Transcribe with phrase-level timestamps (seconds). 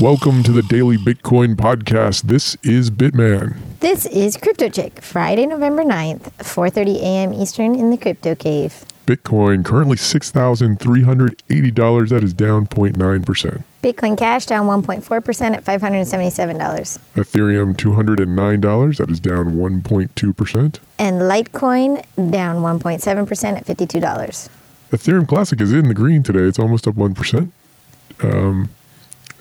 [0.00, 2.22] Welcome to the Daily Bitcoin Podcast.
[2.22, 3.56] This is Bitman.
[3.80, 7.32] This is Crypto Chick, Friday, November 9th, 4:30 a.m.
[7.32, 8.84] Eastern in the Crypto Cave.
[9.06, 12.08] Bitcoin currently $6,380.
[12.10, 13.64] That is down 0.9%.
[13.82, 16.98] Bitcoin Cash down 1.4% at $577.
[17.16, 18.96] Ethereum $209.
[18.98, 20.78] That is down 1.2%.
[21.00, 24.48] And Litecoin down 1.7% at $52.
[24.92, 26.42] Ethereum Classic is in the green today.
[26.42, 27.50] It's almost up 1%.
[28.22, 28.70] Um,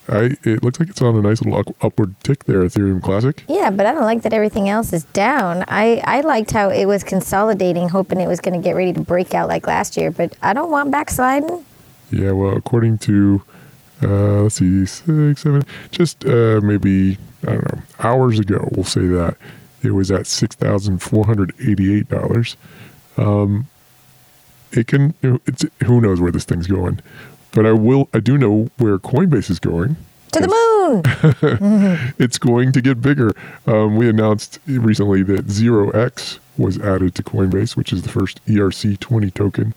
[0.09, 3.43] I, it looks like it's on a nice little up- upward tick there, Ethereum Classic.
[3.49, 5.65] Yeah, but I don't like that everything else is down.
[5.67, 9.01] I, I liked how it was consolidating, hoping it was going to get ready to
[9.01, 11.65] break out like last year, but I don't want backsliding.
[12.09, 13.41] Yeah, well, according to,
[14.01, 19.05] uh, let's see, six, seven, just uh, maybe, I don't know, hours ago, we'll say
[19.07, 19.35] that,
[19.83, 22.55] it was at $6,488.
[23.17, 23.67] Um,
[24.71, 27.01] it can, it's, who knows where this thing's going.
[27.51, 29.95] But I will, I do know where Coinbase is going.
[30.33, 32.13] To the moon!
[32.19, 33.31] It's going to get bigger.
[33.65, 39.33] Um, we announced recently that 0x was added to Coinbase, which is the first ERC20
[39.33, 39.73] token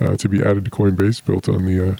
[0.00, 1.96] uh, to be added to Coinbase, built on the uh,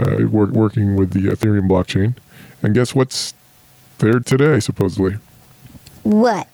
[0.00, 2.14] uh, work, working with the Ethereum blockchain.
[2.62, 3.34] And guess what's
[3.98, 5.16] there today, supposedly?
[6.02, 6.48] what?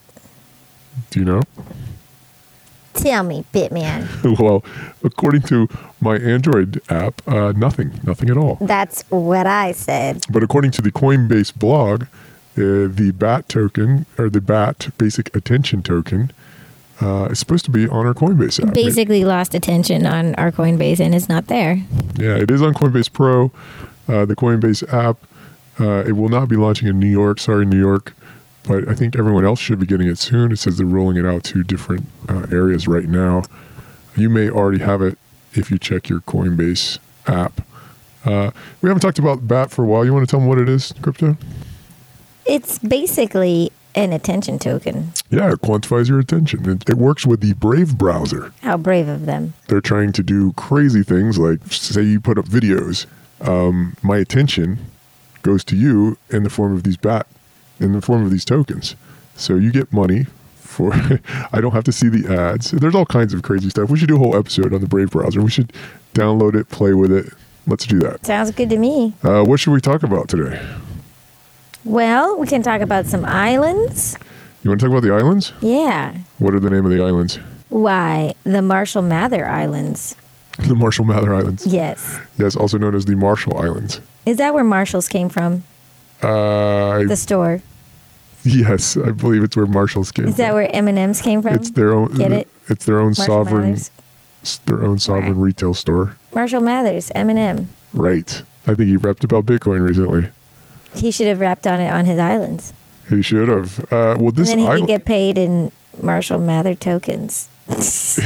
[1.10, 1.42] Do you know?
[2.94, 4.38] Tell me, Bitman.
[4.40, 4.64] well,
[5.04, 5.68] according to
[6.00, 8.58] my Android app, uh, nothing, nothing at all.
[8.60, 10.24] That's what I said.
[10.30, 12.04] But according to the Coinbase blog,
[12.56, 16.32] uh, the BAT token or the BAT basic attention token
[17.00, 18.74] uh, is supposed to be on our Coinbase app.
[18.74, 21.82] Basically, lost attention on our Coinbase and it's not there.
[22.16, 23.52] Yeah, it is on Coinbase Pro,
[24.08, 25.16] uh, the Coinbase app.
[25.78, 27.40] Uh, it will not be launching in New York.
[27.40, 28.14] Sorry, New York.
[28.64, 30.52] But I think everyone else should be getting it soon.
[30.52, 33.42] It says they're rolling it out to different uh, areas right now.
[34.16, 35.18] You may already have it
[35.52, 37.66] if you check your Coinbase app.
[38.24, 38.50] Uh,
[38.82, 40.04] we haven't talked about BAT for a while.
[40.04, 41.36] You want to tell them what it is, Crypto?
[42.44, 45.12] It's basically an attention token.
[45.30, 46.68] Yeah, it quantifies your attention.
[46.68, 48.52] It, it works with the Brave browser.
[48.62, 49.54] How brave of them.
[49.68, 53.06] They're trying to do crazy things like, say, you put up videos.
[53.40, 54.78] Um, my attention
[55.42, 57.26] goes to you in the form of these BAT,
[57.80, 58.94] in the form of these tokens.
[59.36, 60.26] So you get money
[60.56, 60.92] for.
[61.52, 62.70] I don't have to see the ads.
[62.70, 63.90] There's all kinds of crazy stuff.
[63.90, 65.42] We should do a whole episode on the Brave browser.
[65.42, 65.72] We should
[66.14, 67.32] download it, play with it.
[67.66, 68.24] Let's do that.
[68.26, 69.14] Sounds good to me.
[69.22, 70.60] Uh, what should we talk about today?
[71.84, 74.16] Well, we can talk about some islands.
[74.62, 75.52] You want to talk about the islands?
[75.62, 76.16] Yeah.
[76.38, 77.38] What are the name of the islands?
[77.70, 78.34] Why?
[78.44, 80.16] The Marshall Mather Islands.
[80.58, 81.66] The Marshall Mather Islands.
[81.66, 82.18] Yes.
[82.36, 84.00] Yes, also known as the Marshall Islands.
[84.26, 85.62] Is that where Marshalls came from?
[86.20, 87.62] Uh, The store.
[88.44, 90.54] yes, I believe it's where Marshalls came Is that from.
[90.56, 91.54] where M&M's came from?
[91.54, 92.14] It's their own.
[92.16, 92.48] Get it?
[92.68, 93.90] It's their own Marshall sovereign, Mathers.
[94.66, 95.44] their own sovereign Right.
[95.46, 96.16] retail store.
[96.34, 97.68] Marshall Mathers, M&M.
[97.92, 98.42] Right.
[98.66, 100.28] I think he rapped about Bitcoin recently.
[100.94, 102.72] He should have rapped on it on his islands.
[103.08, 103.80] He should have.
[103.84, 104.82] Uh, well, And this then he island.
[104.82, 107.48] could get paid in Marshall Mather tokens.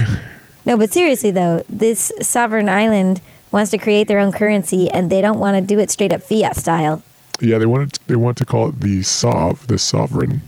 [0.66, 3.20] no, but seriously though, this sovereign island
[3.50, 6.22] wants to create their own currency and they don't want to do it straight up
[6.22, 7.02] fiat style.
[7.40, 10.42] Yeah, they want it, they want to call it the SOV, the sovereign.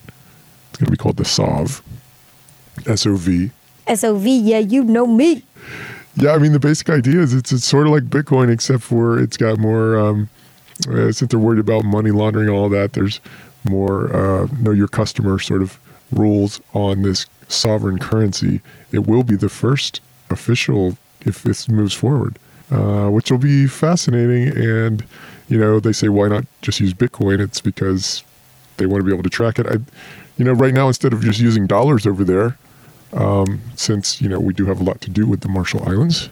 [0.70, 1.82] It's going to be called the SOV.
[2.86, 3.50] S O V.
[3.92, 5.42] SOV, yeah, you know me.
[6.16, 9.18] Yeah, I mean the basic idea is it's, it's sort of like Bitcoin, except for
[9.18, 9.98] it's got more.
[9.98, 10.28] Um,
[10.90, 13.20] uh, since they're worried about money laundering and all that, there's
[13.64, 15.78] more uh, know your customer sort of
[16.12, 18.60] rules on this sovereign currency.
[18.92, 22.38] It will be the first official if this moves forward,
[22.70, 24.48] uh, which will be fascinating.
[24.56, 25.04] And
[25.48, 27.40] you know, they say why not just use Bitcoin?
[27.40, 28.24] It's because
[28.76, 29.66] they want to be able to track it.
[29.66, 29.76] I,
[30.36, 32.58] you know, right now instead of just using dollars over there,
[33.12, 36.28] um, since you know we do have a lot to do with the Marshall Islands.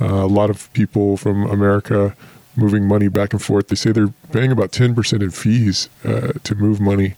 [0.00, 2.16] Uh, a lot of people from America
[2.56, 3.68] moving money back and forth.
[3.68, 7.14] They say they're paying about ten percent in fees uh, to move money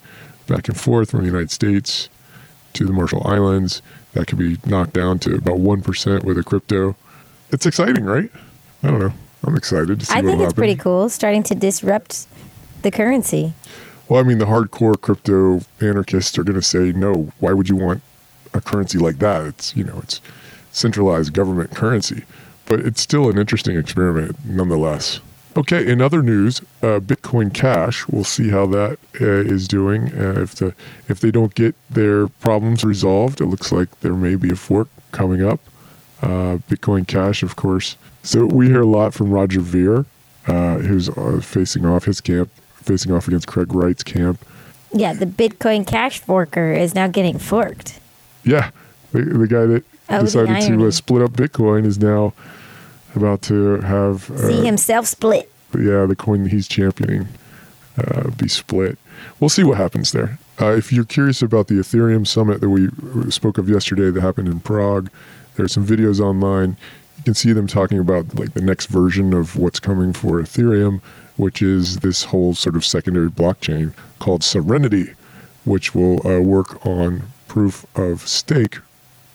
[0.46, 2.08] back and forth from the United States
[2.74, 3.80] to the Marshall Islands.
[4.12, 6.96] That could be knocked down to about one percent with a crypto.
[7.50, 8.30] It's exciting, right?
[8.82, 9.12] I don't know.
[9.46, 10.56] I'm excited to see I think it's happen.
[10.56, 12.26] pretty cool starting to disrupt
[12.82, 13.54] the currency.
[14.08, 17.76] Well, I mean, the hardcore crypto anarchists are going to say, no, why would you
[17.76, 18.02] want
[18.52, 19.46] a currency like that?
[19.46, 20.20] It's, you know, it's
[20.72, 22.24] centralized government currency.
[22.66, 25.20] But it's still an interesting experiment nonetheless.
[25.56, 30.12] Okay, in other news, uh, Bitcoin Cash, we'll see how that uh, is doing.
[30.12, 30.74] Uh, if, the,
[31.08, 34.88] if they don't get their problems resolved, it looks like there may be a fork
[35.12, 35.60] coming up.
[36.22, 37.96] Uh, Bitcoin Cash, of course.
[38.22, 40.06] So we hear a lot from Roger Ver,
[40.46, 44.42] uh, who's uh, facing off his camp, facing off against Craig Wright's camp.
[44.92, 47.98] Yeah, the Bitcoin Cash forker is now getting forked.
[48.44, 48.70] Yeah,
[49.12, 52.34] the, the guy that Oh, decided to uh, split up Bitcoin is now
[53.16, 55.50] about to have uh, See himself split.
[55.74, 57.26] yeah the coin that he's championing
[57.96, 58.98] uh, be split.
[59.40, 60.38] We'll see what happens there.
[60.60, 62.90] Uh, if you're curious about the Ethereum summit that we
[63.30, 65.08] spoke of yesterday that happened in Prague,
[65.56, 66.76] there are some videos online.
[67.18, 71.00] You can see them talking about like the next version of what's coming for Ethereum,
[71.36, 75.14] which is this whole sort of secondary blockchain called Serenity,
[75.64, 78.78] which will uh, work on proof of stake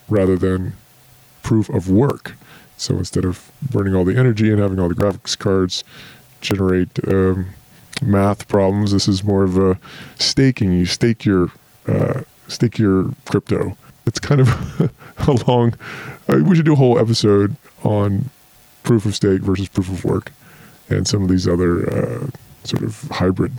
[0.09, 0.73] rather than
[1.41, 2.33] proof of work.
[2.77, 5.83] So instead of burning all the energy and having all the graphics cards
[6.41, 7.47] generate um,
[8.01, 9.79] math problems, this is more of a
[10.17, 10.73] staking.
[10.73, 11.51] You stake your
[11.87, 13.77] uh, stake your crypto.
[14.09, 14.91] It's kind of
[15.27, 15.75] a long.
[16.27, 18.29] We should do a whole episode on
[18.83, 20.31] proof of stake versus proof of work,
[20.89, 22.27] and some of these other uh,
[22.63, 23.53] sort of hybrid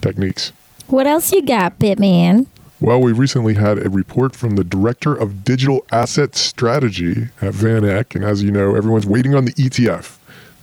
[0.00, 0.52] techniques.
[0.86, 2.46] What else you got, Bitman?
[2.80, 7.84] Well, we recently had a report from the Director of Digital Asset Strategy at Van
[7.84, 8.14] Eck.
[8.14, 10.16] And as you know, everyone's waiting on the ETF.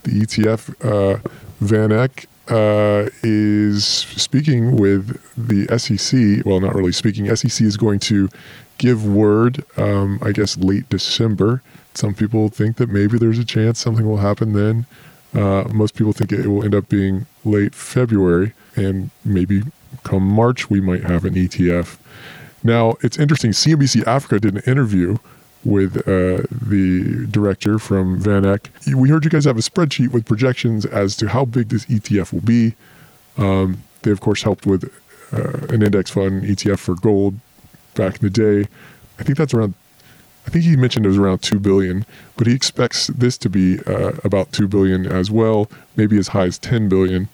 [0.04, 1.20] The ETF, uh,
[1.60, 6.44] Van Eck uh, is speaking with the SEC.
[6.44, 7.34] Well, not really speaking.
[7.36, 8.28] SEC is going to
[8.78, 11.62] give word, um, I guess, late December.
[11.94, 14.86] Some people think that maybe there's a chance something will happen then.
[15.34, 19.62] Uh, most people think it will end up being late February, and maybe
[20.04, 21.98] come March, we might have an ETF.
[22.62, 23.50] Now, it's interesting.
[23.50, 25.18] CNBC Africa did an interview
[25.64, 28.70] with uh, the director from Van Eck.
[28.94, 32.32] We heard you guys have a spreadsheet with projections as to how big this ETF
[32.32, 32.74] will be.
[33.36, 34.84] Um, they, of course, helped with
[35.32, 37.38] uh, an index fund ETF for gold
[37.98, 38.68] back in the day.
[39.18, 39.74] I think that's around.
[40.46, 42.06] I think he mentioned it was around two billion,
[42.38, 46.46] but he expects this to be uh, about two billion as well, maybe as high
[46.46, 47.28] as ten billion.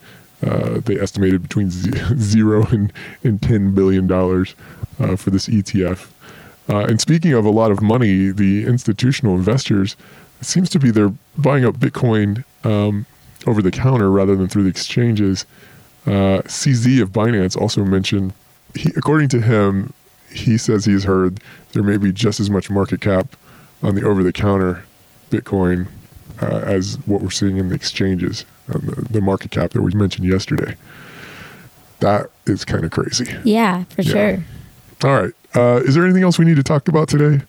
[0.44, 1.70] Uh, they estimated between
[2.16, 4.56] zero and, and ten billion dollars
[4.98, 6.10] uh, for this ETF.
[6.68, 9.96] Uh, and speaking of a lot of money, the institutional investors,
[10.40, 13.06] it seems to be they're buying up Bitcoin um,
[13.46, 15.44] over the counter rather than through the exchanges.
[16.06, 18.32] Uh, CZ of Binance also mentioned,
[18.74, 19.92] he, according to him,
[20.34, 21.40] he says he's heard
[21.72, 23.36] there may be just as much market cap
[23.82, 24.84] on the over the counter
[25.30, 25.86] Bitcoin
[26.40, 29.92] uh, as what we're seeing in the exchanges, uh, the, the, market cap that we
[29.92, 30.74] mentioned yesterday.
[32.00, 33.32] That is kind of crazy.
[33.44, 34.12] Yeah, for yeah.
[34.12, 34.44] sure.
[35.04, 35.32] All right.
[35.54, 37.44] Uh, is there anything else we need to talk about today?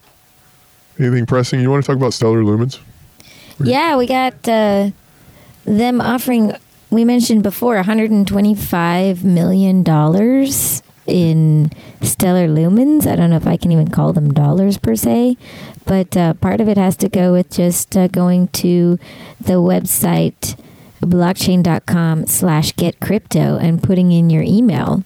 [0.99, 1.59] Anything pressing?
[1.59, 2.79] You want to talk about Stellar Lumens?
[3.59, 4.91] Yeah, we got uh,
[5.65, 6.53] them offering.
[6.89, 11.71] We mentioned before 125 million dollars in
[12.01, 13.05] stellar lumens.
[13.05, 15.37] I don't know if I can even call them dollars per se,
[15.85, 18.97] but uh, part of it has to go with just uh, going to
[19.39, 20.59] the website
[21.01, 25.03] blockchain.com slash get crypto and putting in your email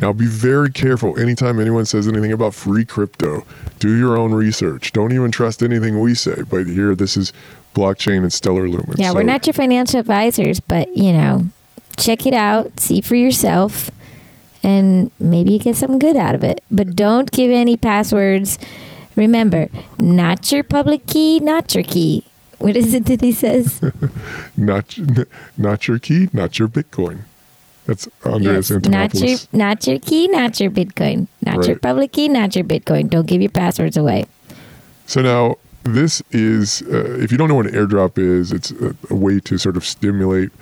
[0.00, 3.44] now, be very careful anytime anyone says anything about free crypto.
[3.78, 4.92] Do your own research.
[4.92, 6.42] Don't even trust anything we say.
[6.48, 7.32] But here, this is
[7.74, 8.98] blockchain and stellar lumens.
[8.98, 11.46] Yeah, so, we're not your financial advisors, but you know,
[11.98, 13.90] check it out, see for yourself,
[14.62, 16.62] and maybe you get something good out of it.
[16.70, 18.58] But don't give any passwords.
[19.16, 19.68] Remember,
[19.98, 22.24] not your public key, not your key.
[22.58, 23.82] What is it that he says?
[24.56, 24.96] not,
[25.56, 27.22] not your key, not your Bitcoin.
[27.86, 31.26] That's Andreas yes, Not your, not your key, not your Bitcoin.
[31.44, 31.68] Not right.
[31.68, 33.10] your public key, not your Bitcoin.
[33.10, 34.26] Don't give your passwords away.
[35.06, 38.94] So now, this is, uh, if you don't know what an airdrop is, it's a,
[39.10, 40.52] a way to sort of stimulate.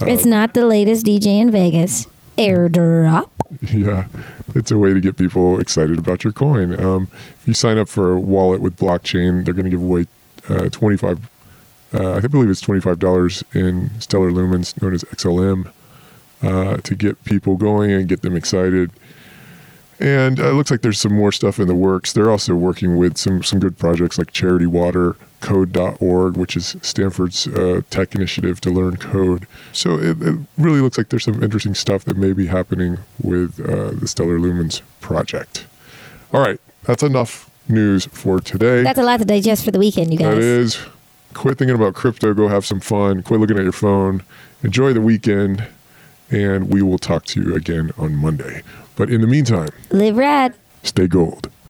[0.00, 2.06] Uh, it's not the latest DJ in Vegas.
[2.38, 3.30] Airdrop.
[3.62, 4.06] Yeah,
[4.54, 6.78] it's a way to get people excited about your coin.
[6.78, 7.08] Um,
[7.40, 10.06] if you sign up for a wallet with blockchain, they're going to give away
[10.48, 11.28] uh, 25
[11.92, 15.72] uh, I believe it's $25 in Stellar Lumens, known as XLM
[16.42, 18.90] uh, to get people going and get them excited.
[19.98, 22.12] And uh, it looks like there's some more stuff in the works.
[22.12, 27.46] They're also working with some some good projects like Charity Water, Code.org, which is Stanford's
[27.46, 29.46] uh, tech initiative to learn code.
[29.72, 33.60] So it, it, really looks like there's some interesting stuff that may be happening with
[33.60, 35.66] uh, the Stellar Lumens project.
[36.32, 38.82] All right, that's enough news for today.
[38.82, 40.34] That's a lot to digest for the weekend, you guys.
[40.34, 40.78] That is.
[41.34, 42.34] Quit thinking about crypto.
[42.34, 43.22] Go have some fun.
[43.22, 44.22] Quit looking at your phone.
[44.62, 45.68] Enjoy the weekend
[46.30, 48.62] and we will talk to you again on Monday.
[48.96, 51.50] But in the meantime, live rad, stay gold.